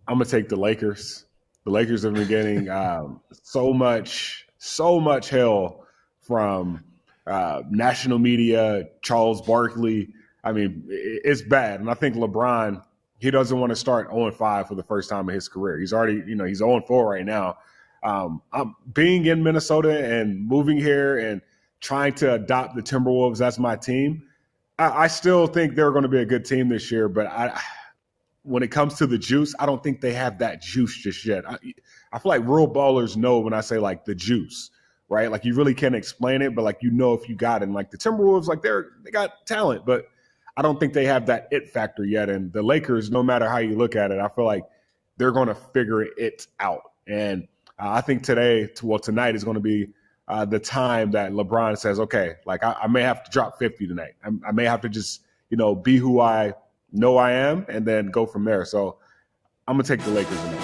[0.06, 1.24] I'm gonna take the Lakers.
[1.64, 5.86] The Lakers have been getting um, so much, so much hell
[6.22, 6.84] from
[7.26, 10.14] uh, national media, Charles Barkley.
[10.42, 12.82] I mean, it's bad, and I think LeBron
[13.20, 15.78] he doesn't want to start 0 5 for the first time in his career.
[15.78, 17.58] He's already, you know, he's 0 4 right now.
[18.02, 21.42] Um, I'm being in Minnesota and moving here and
[21.80, 24.22] trying to adopt the Timberwolves as my team.
[24.80, 27.60] I, I still think they're going to be a good team this year, but I,
[28.42, 31.48] when it comes to the juice, I don't think they have that juice just yet.
[31.48, 31.58] I,
[32.12, 34.70] I feel like real ballers know when I say like the juice,
[35.10, 35.30] right?
[35.30, 37.66] Like you really can't explain it, but like you know if you got it.
[37.66, 40.06] And like the Timberwolves, like they're they got talent, but
[40.56, 42.30] I don't think they have that it factor yet.
[42.30, 44.64] And the Lakers, no matter how you look at it, I feel like
[45.18, 46.92] they're going to figure it out.
[47.06, 47.46] And
[47.78, 49.88] uh, I think today, well, tonight is going to be
[50.30, 53.88] uh, the time that LeBron says, okay, like I, I may have to drop 50
[53.88, 54.12] tonight.
[54.24, 56.54] I, I, may have to just, you know, be who I
[56.92, 58.64] know I am and then go from there.
[58.64, 58.98] So
[59.66, 60.62] I'm going to take the Lakers tonight.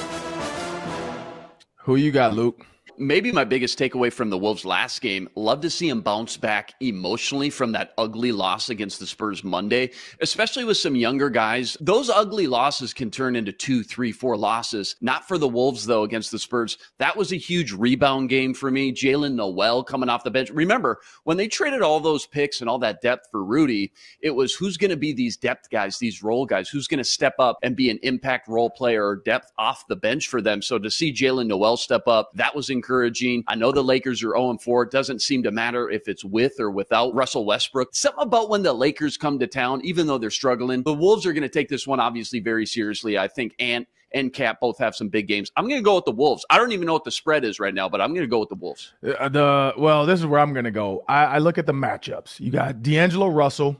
[1.78, 2.64] Who you got, Luke?
[2.98, 6.72] Maybe my biggest takeaway from the Wolves last game, love to see him bounce back
[6.80, 11.76] emotionally from that ugly loss against the Spurs Monday, especially with some younger guys.
[11.78, 14.96] Those ugly losses can turn into two, three, four losses.
[15.02, 16.78] Not for the Wolves, though, against the Spurs.
[16.98, 18.94] That was a huge rebound game for me.
[18.94, 20.48] Jaylen Nowell coming off the bench.
[20.48, 24.54] Remember, when they traded all those picks and all that depth for Rudy, it was
[24.54, 27.58] who's going to be these depth guys, these role guys, who's going to step up
[27.62, 30.62] and be an impact role player or depth off the bench for them.
[30.62, 33.44] So to see Jaylen Nowell step up, that was incredible encouraging.
[33.48, 34.84] I know the Lakers are 0 4.
[34.84, 37.94] It doesn't seem to matter if it's with or without Russell Westbrook.
[37.94, 41.32] Something about when the Lakers come to town, even though they're struggling, the Wolves are
[41.32, 43.18] going to take this one obviously very seriously.
[43.18, 45.50] I think Ant and Cap both have some big games.
[45.56, 46.46] I'm going to go with the Wolves.
[46.48, 48.38] I don't even know what the spread is right now, but I'm going to go
[48.38, 48.94] with the Wolves.
[49.02, 51.04] Uh, the well, this is where I'm going to go.
[51.08, 52.38] I, I look at the matchups.
[52.40, 53.76] You got D'Angelo Russell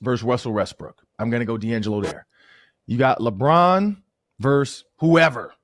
[0.00, 1.02] versus Russell Westbrook.
[1.18, 2.26] I'm going to go D'Angelo there.
[2.86, 3.96] You got LeBron
[4.38, 5.54] versus whoever.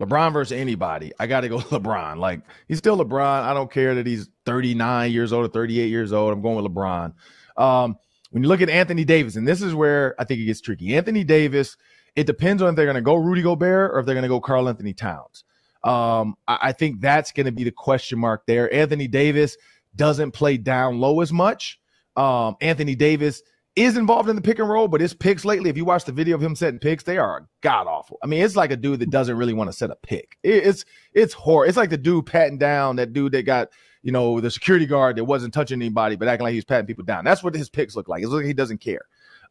[0.00, 1.12] LeBron versus anybody.
[1.18, 2.18] I got to go LeBron.
[2.18, 3.42] Like he's still LeBron.
[3.42, 6.32] I don't care that he's 39 years old or 38 years old.
[6.32, 7.14] I'm going with LeBron.
[7.56, 7.96] Um,
[8.30, 10.96] when you look at Anthony Davis, and this is where I think it gets tricky.
[10.96, 11.76] Anthony Davis,
[12.14, 14.28] it depends on if they're going to go Rudy Gobert or if they're going to
[14.28, 15.44] go Karl-Anthony Towns.
[15.82, 18.72] Um, I, I think that's going to be the question mark there.
[18.72, 19.56] Anthony Davis
[19.96, 21.80] doesn't play down low as much.
[22.16, 23.42] Um, Anthony Davis
[23.78, 26.12] is involved in the pick and roll, but his picks lately, if you watch the
[26.12, 28.18] video of him setting picks, they are god awful.
[28.22, 30.36] I mean, it's like a dude that doesn't really want to set a pick.
[30.42, 31.66] It's it's horror.
[31.66, 33.68] It's like the dude patting down that dude that got
[34.02, 36.86] you know the security guard that wasn't touching anybody, but acting like he was patting
[36.86, 37.24] people down.
[37.24, 38.22] That's what his picks look like.
[38.22, 39.02] It's like he doesn't care.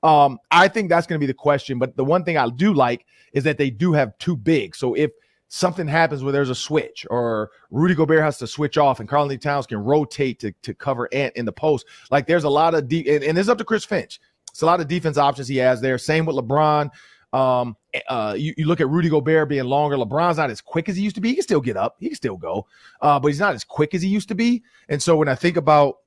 [0.03, 1.79] Um, I think that's going to be the question.
[1.79, 4.75] But the one thing I do like is that they do have two big.
[4.75, 5.11] So if
[5.49, 9.29] something happens where there's a switch or Rudy Gobert has to switch off and Karl
[9.37, 11.85] Towns can rotate to, to cover Ant in the post.
[12.11, 14.19] Like there's a lot of deep, and, and it's up to Chris Finch.
[14.51, 15.97] It's a lot of defense options he has there.
[15.97, 16.89] Same with LeBron.
[17.33, 17.75] Um,
[18.09, 19.97] uh, you, you look at Rudy Gobert being longer.
[19.97, 21.29] LeBron's not as quick as he used to be.
[21.29, 21.95] He can still get up.
[21.99, 22.65] He can still go.
[23.01, 24.63] Uh, but he's not as quick as he used to be.
[24.89, 25.97] And so when I think about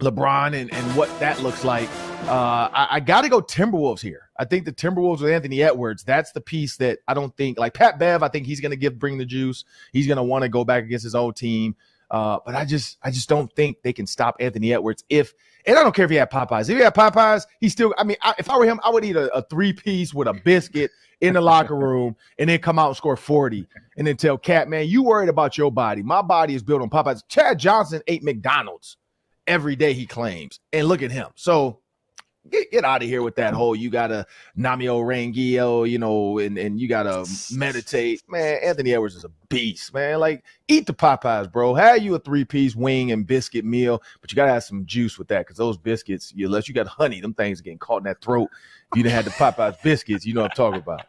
[0.00, 1.88] LeBron and, and what that looks like,
[2.28, 4.25] uh, I, I got to go Timberwolves here.
[4.38, 7.74] I think the Timberwolves with Anthony Edwards, that's the piece that I don't think like
[7.74, 8.22] Pat Bev.
[8.22, 9.64] I think he's going to give bring the juice.
[9.92, 11.76] He's going to want to go back against his old team.
[12.10, 15.34] Uh, but I just I just don't think they can stop Anthony Edwards if
[15.66, 16.70] and I don't care if he had Popeyes.
[16.70, 19.04] If he had Popeyes, he still I mean I, if I were him, I would
[19.04, 22.78] eat a, a three piece with a biscuit in the locker room and then come
[22.78, 26.02] out and score 40 and then tell KAT, man, you worried about your body.
[26.02, 27.22] My body is built on Popeyes.
[27.28, 28.98] Chad Johnson ate McDonald's
[29.46, 30.60] every day, he claims.
[30.72, 31.28] And look at him.
[31.34, 31.80] So
[32.50, 36.58] get, get out of here with that whole you gotta Namio Rangio, you know, and,
[36.58, 38.22] and you gotta meditate.
[38.28, 40.20] Man, Anthony Edwards is a beast, man.
[40.20, 41.74] Like, eat the Popeyes, bro.
[41.74, 45.28] Have you a three-piece wing and biscuit meal, but you gotta have some juice with
[45.28, 48.20] that because those biscuits, unless you got honey, them things are getting caught in that
[48.20, 48.48] throat.
[48.92, 51.02] If you didn't have the Popeyes biscuits, you know what I'm talking about.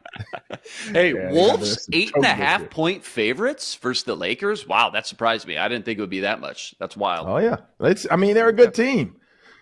[0.91, 2.71] hey, yeah, Wolves eight and a half biscuit.
[2.71, 4.67] point favorites versus the Lakers.
[4.67, 5.58] Wow, that surprised me.
[5.58, 6.73] I didn't think it would be that much.
[6.80, 7.28] That's wild.
[7.28, 8.08] Oh yeah, it's.
[8.10, 9.17] I mean, they're a good team.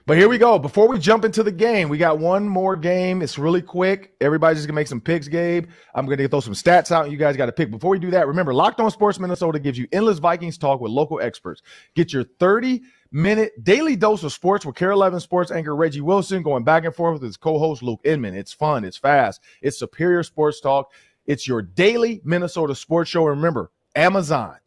[0.07, 0.59] But here we go.
[0.59, 3.23] Before we jump into the game, we got one more game.
[3.23, 4.13] It's really quick.
[4.21, 5.65] Everybody's just gonna make some picks, Gabe.
[5.95, 7.71] I'm gonna throw some stats out, you guys got to pick.
[7.71, 10.91] Before we do that, remember, Locked On Sports Minnesota gives you endless Vikings talk with
[10.91, 11.63] local experts.
[11.95, 16.43] Get your 30 minute daily dose of sports with KARE 11 sports anchor Reggie Wilson
[16.43, 18.35] going back and forth with his co-host Luke Inman.
[18.35, 18.85] It's fun.
[18.85, 19.41] It's fast.
[19.63, 20.91] It's superior sports talk.
[21.25, 23.27] It's your daily Minnesota sports show.
[23.27, 24.57] And remember, Amazon,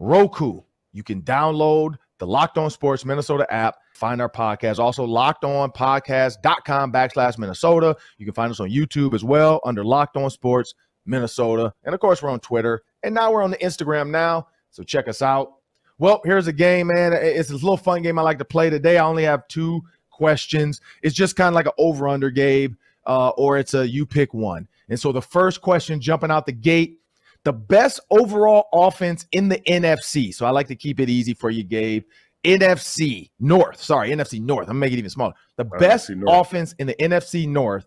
[0.00, 0.62] Roku.
[0.90, 4.78] You can download the Locked On Sports Minnesota app find our podcast.
[4.78, 7.96] Also, locked on podcast.com backslash Minnesota.
[8.18, 10.74] You can find us on YouTube as well under Locked On Sports
[11.06, 11.72] Minnesota.
[11.84, 12.82] And of course, we're on Twitter.
[13.02, 14.48] And now we're on the Instagram now.
[14.70, 15.54] So check us out.
[15.98, 17.12] Well, here's a game, man.
[17.12, 18.98] It's a little fun game I like to play today.
[18.98, 20.80] I only have two questions.
[21.02, 22.74] It's just kind of like an over under, Gabe,
[23.06, 24.66] uh, or it's a you pick one.
[24.88, 26.98] And so the first question jumping out the gate
[27.44, 30.32] the best overall offense in the NFC.
[30.34, 32.04] So I like to keep it easy for you, Gabe.
[32.44, 33.82] NFC North.
[33.82, 34.68] Sorry, NFC North.
[34.68, 35.34] I'm making it even smaller.
[35.56, 37.86] The best offense in the NFC North.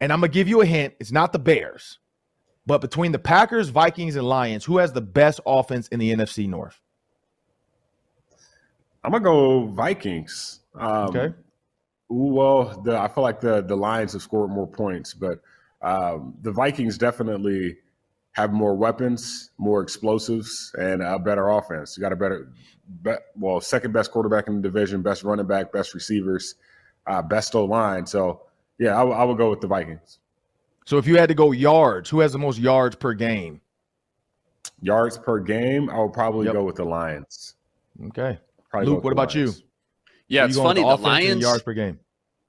[0.00, 0.94] And I'm gonna give you a hint.
[0.98, 1.98] It's not the Bears,
[2.66, 6.48] but between the Packers, Vikings, and Lions, who has the best offense in the NFC
[6.48, 6.80] North?
[9.04, 10.60] I'm gonna go Vikings.
[10.74, 11.34] Um, okay.
[12.08, 15.40] Well, the, I feel like the the Lions have scored more points, but
[15.82, 17.76] um, the Vikings definitely
[18.32, 21.96] have more weapons, more explosives, and a better offense.
[21.96, 22.52] You got a better,
[23.02, 26.54] be, well, second best quarterback in the division, best running back, best receivers,
[27.06, 28.06] uh, best O line.
[28.06, 28.42] So,
[28.78, 30.18] yeah, I, w- I would go with the Vikings.
[30.84, 33.60] So, if you had to go yards, who has the most yards per game?
[34.80, 36.54] Yards per game, I would probably yep.
[36.54, 37.54] go with the Lions.
[38.06, 38.38] Okay.
[38.70, 39.58] Probably Luke, what about Lions.
[39.58, 39.64] you?
[40.28, 40.82] Yeah, it's funny.
[40.82, 41.98] The, the Lions yards per game.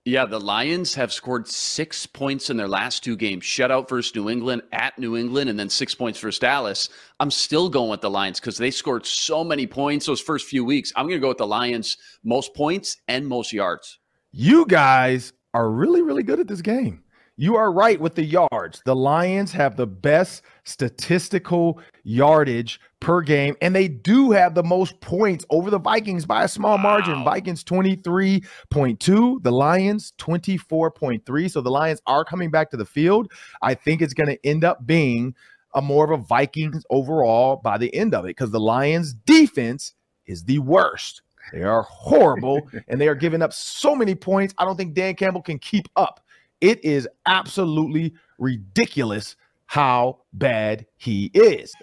[0.03, 4.31] Yeah, the Lions have scored six points in their last two games shutout versus New
[4.31, 6.89] England, at New England, and then six points versus Dallas.
[7.19, 10.65] I'm still going with the Lions because they scored so many points those first few
[10.65, 10.91] weeks.
[10.95, 13.99] I'm going to go with the Lions most points and most yards.
[14.31, 17.03] You guys are really, really good at this game.
[17.37, 18.81] You are right with the yards.
[18.85, 25.01] The Lions have the best statistical yardage per game, and they do have the most
[25.01, 26.83] points over the Vikings by a small wow.
[26.83, 27.25] margin.
[27.25, 31.51] Vikings 23.2, the Lions 24.3.
[31.51, 33.29] So the Lions are coming back to the field.
[33.61, 35.35] I think it's going to end up being
[35.73, 39.93] a more of a Vikings overall by the end of it because the Lions defense
[40.25, 41.23] is the worst.
[41.51, 44.53] They are horrible and they are giving up so many points.
[44.57, 46.23] I don't think Dan Campbell can keep up.
[46.61, 49.35] It is absolutely ridiculous
[49.65, 51.73] how bad he is.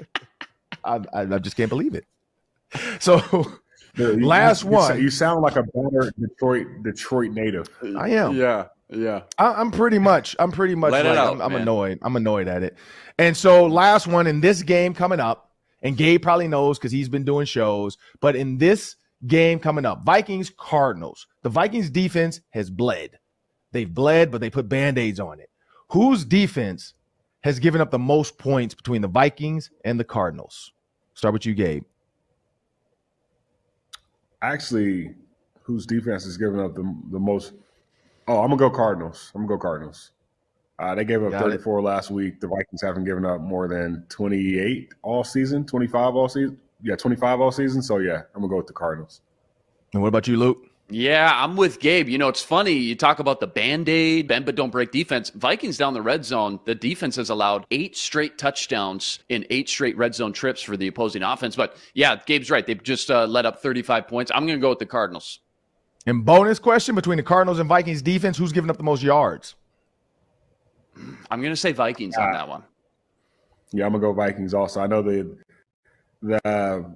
[0.84, 2.04] I, I, I, just can't believe it.
[3.00, 3.22] So,
[3.96, 5.00] last you, one.
[5.00, 7.66] You sound like a better Detroit Detroit native.
[7.96, 8.36] I am.
[8.36, 9.22] Yeah, yeah.
[9.38, 10.36] I, am pretty much.
[10.38, 10.92] I'm pretty much.
[10.92, 11.98] Let like, out, I'm, I'm annoyed.
[12.02, 12.76] I'm annoyed at it.
[13.18, 15.50] And so, last one in this game coming up,
[15.82, 17.96] and Gabe probably knows because he's been doing shows.
[18.20, 21.26] But in this game coming up, Vikings Cardinals.
[21.42, 23.18] The Vikings defense has bled.
[23.72, 25.50] They've bled, but they put band-aids on it.
[25.90, 26.94] Whose defense
[27.42, 30.72] has given up the most points between the Vikings and the Cardinals?
[31.14, 31.84] Start with you, Gabe.
[34.42, 35.14] Actually,
[35.62, 37.52] whose defense is giving up the the most.
[38.26, 39.32] Oh, I'm gonna go Cardinals.
[39.34, 40.12] I'm gonna go Cardinals.
[40.78, 41.82] Uh, they gave up Got 34 it.
[41.82, 42.40] last week.
[42.40, 46.56] The Vikings haven't given up more than 28 all season, 25 all season.
[46.82, 47.82] Yeah, 25 all season.
[47.82, 49.20] So yeah, I'm gonna go with the Cardinals.
[49.92, 50.66] And what about you, Luke?
[50.90, 52.08] Yeah, I'm with Gabe.
[52.08, 52.72] You know, it's funny.
[52.72, 55.28] You talk about the band aid, bend but don't break defense.
[55.30, 59.98] Vikings down the red zone, the defense has allowed eight straight touchdowns in eight straight
[59.98, 61.56] red zone trips for the opposing offense.
[61.56, 62.66] But yeah, Gabe's right.
[62.66, 64.30] They've just uh, let up 35 points.
[64.34, 65.40] I'm going to go with the Cardinals.
[66.06, 69.56] And bonus question between the Cardinals and Vikings defense, who's giving up the most yards?
[71.30, 72.64] I'm going to say Vikings on that one.
[73.72, 74.80] Yeah, I'm going to go Vikings also.
[74.80, 75.36] I know the
[76.22, 76.92] the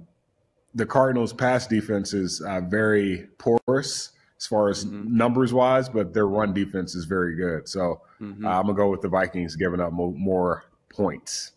[0.75, 5.15] the Cardinals' pass defense is uh, very porous as far as mm-hmm.
[5.15, 7.67] numbers wise, but their run defense is very good.
[7.67, 8.45] So mm-hmm.
[8.45, 11.51] uh, I'm gonna go with the Vikings giving up mo- more points.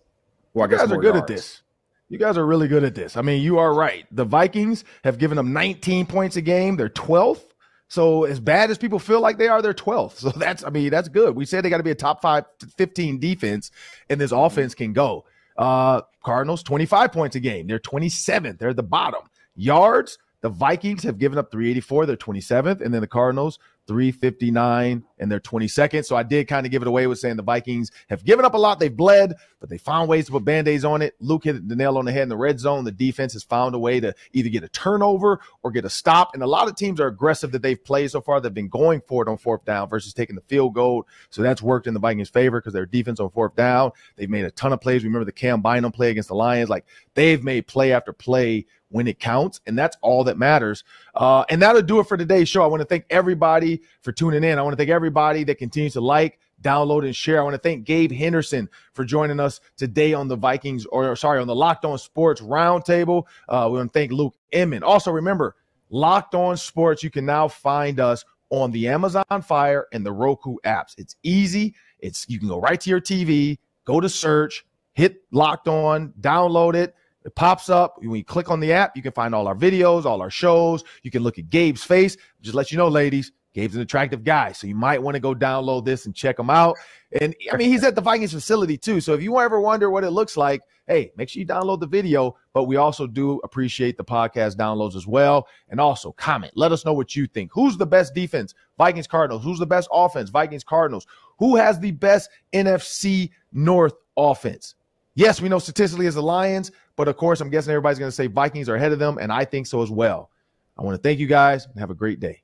[0.55, 1.19] Well, I you guys are good yards.
[1.19, 1.63] at this.
[2.09, 3.17] You guys are really good at this.
[3.17, 4.07] I mean, you are right.
[4.13, 6.77] The Vikings have given them 19 points a game.
[6.77, 7.43] They're 12th.
[7.89, 10.19] So as bad as people feel like they are, they're 12th.
[10.21, 11.35] So that's, I mean, that's good.
[11.35, 12.45] We said they got to be a top five,
[12.77, 13.73] 15 defense,
[14.09, 14.45] and this mm-hmm.
[14.45, 15.25] offense can go.
[15.59, 17.67] Uh, Cardinals, 25 points a game.
[17.67, 18.59] They're 27th.
[18.59, 19.23] They're at the bottom.
[19.55, 22.07] Yards, the Vikings have given up 384.
[22.07, 22.81] They're 27th.
[22.81, 26.05] And then the Cardinals, 359 and they're 22nd.
[26.05, 28.55] So I did kind of give it away with saying the Vikings have given up
[28.55, 28.79] a lot.
[28.79, 31.15] They've bled, but they found ways to put band-aids on it.
[31.21, 32.85] Luke hit the nail on the head in the red zone.
[32.85, 36.35] The defense has found a way to either get a turnover or get a stop.
[36.35, 38.41] And a lot of teams are aggressive that they've played so far.
[38.41, 41.07] They've been going for it on fourth down versus taking the field goal.
[41.31, 43.93] So that's worked in the Vikings' favor because their defense on fourth down.
[44.17, 45.05] They've made a ton of plays.
[45.05, 46.69] Remember the Cam Bynum play against the Lions?
[46.69, 50.85] Like they've made play after play when it counts, and that's all that matters.
[51.15, 52.63] Uh, and that'll do it for today's show.
[52.63, 54.59] I want to thank everybody for tuning in.
[54.59, 57.41] I want to thank everybody that continues to like, download, and share.
[57.41, 61.41] I want to thank Gabe Henderson for joining us today on the Vikings, or sorry,
[61.41, 63.25] on the Locked On Sports Roundtable.
[63.49, 64.83] Uh, we want to thank Luke Inman.
[64.83, 65.57] Also, remember,
[65.91, 70.57] Locked On Sports, you can now find us on the Amazon Fire and the Roku
[70.65, 70.95] apps.
[70.99, 71.75] It's easy.
[71.99, 74.65] It's you can go right to your TV, go to search,
[74.95, 76.95] hit Locked On, download it
[77.27, 77.97] it pops up.
[77.99, 80.85] When you click on the app, you can find all our videos, all our shows.
[81.03, 82.17] You can look at Gabe's face.
[82.41, 84.53] Just let you know, ladies, Gabe's an attractive guy.
[84.53, 86.77] So you might want to go download this and check him out.
[87.19, 89.01] And I mean, he's at the Vikings facility too.
[89.01, 91.87] So if you ever wonder what it looks like, hey, make sure you download the
[91.87, 92.37] video.
[92.53, 95.49] But we also do appreciate the podcast downloads as well.
[95.71, 96.53] And also comment.
[96.55, 97.51] Let us know what you think.
[97.55, 98.53] Who's the best defense?
[98.77, 99.43] Vikings Cardinals.
[99.43, 100.29] Who's the best offense?
[100.29, 101.07] Vikings Cardinals.
[101.39, 104.75] Who has the best NFC North offense?
[105.15, 108.15] Yes, we know statistically as the Lions, but of course, I'm guessing everybody's going to
[108.15, 110.31] say Vikings are ahead of them, and I think so as well.
[110.77, 112.43] I want to thank you guys and have a great day.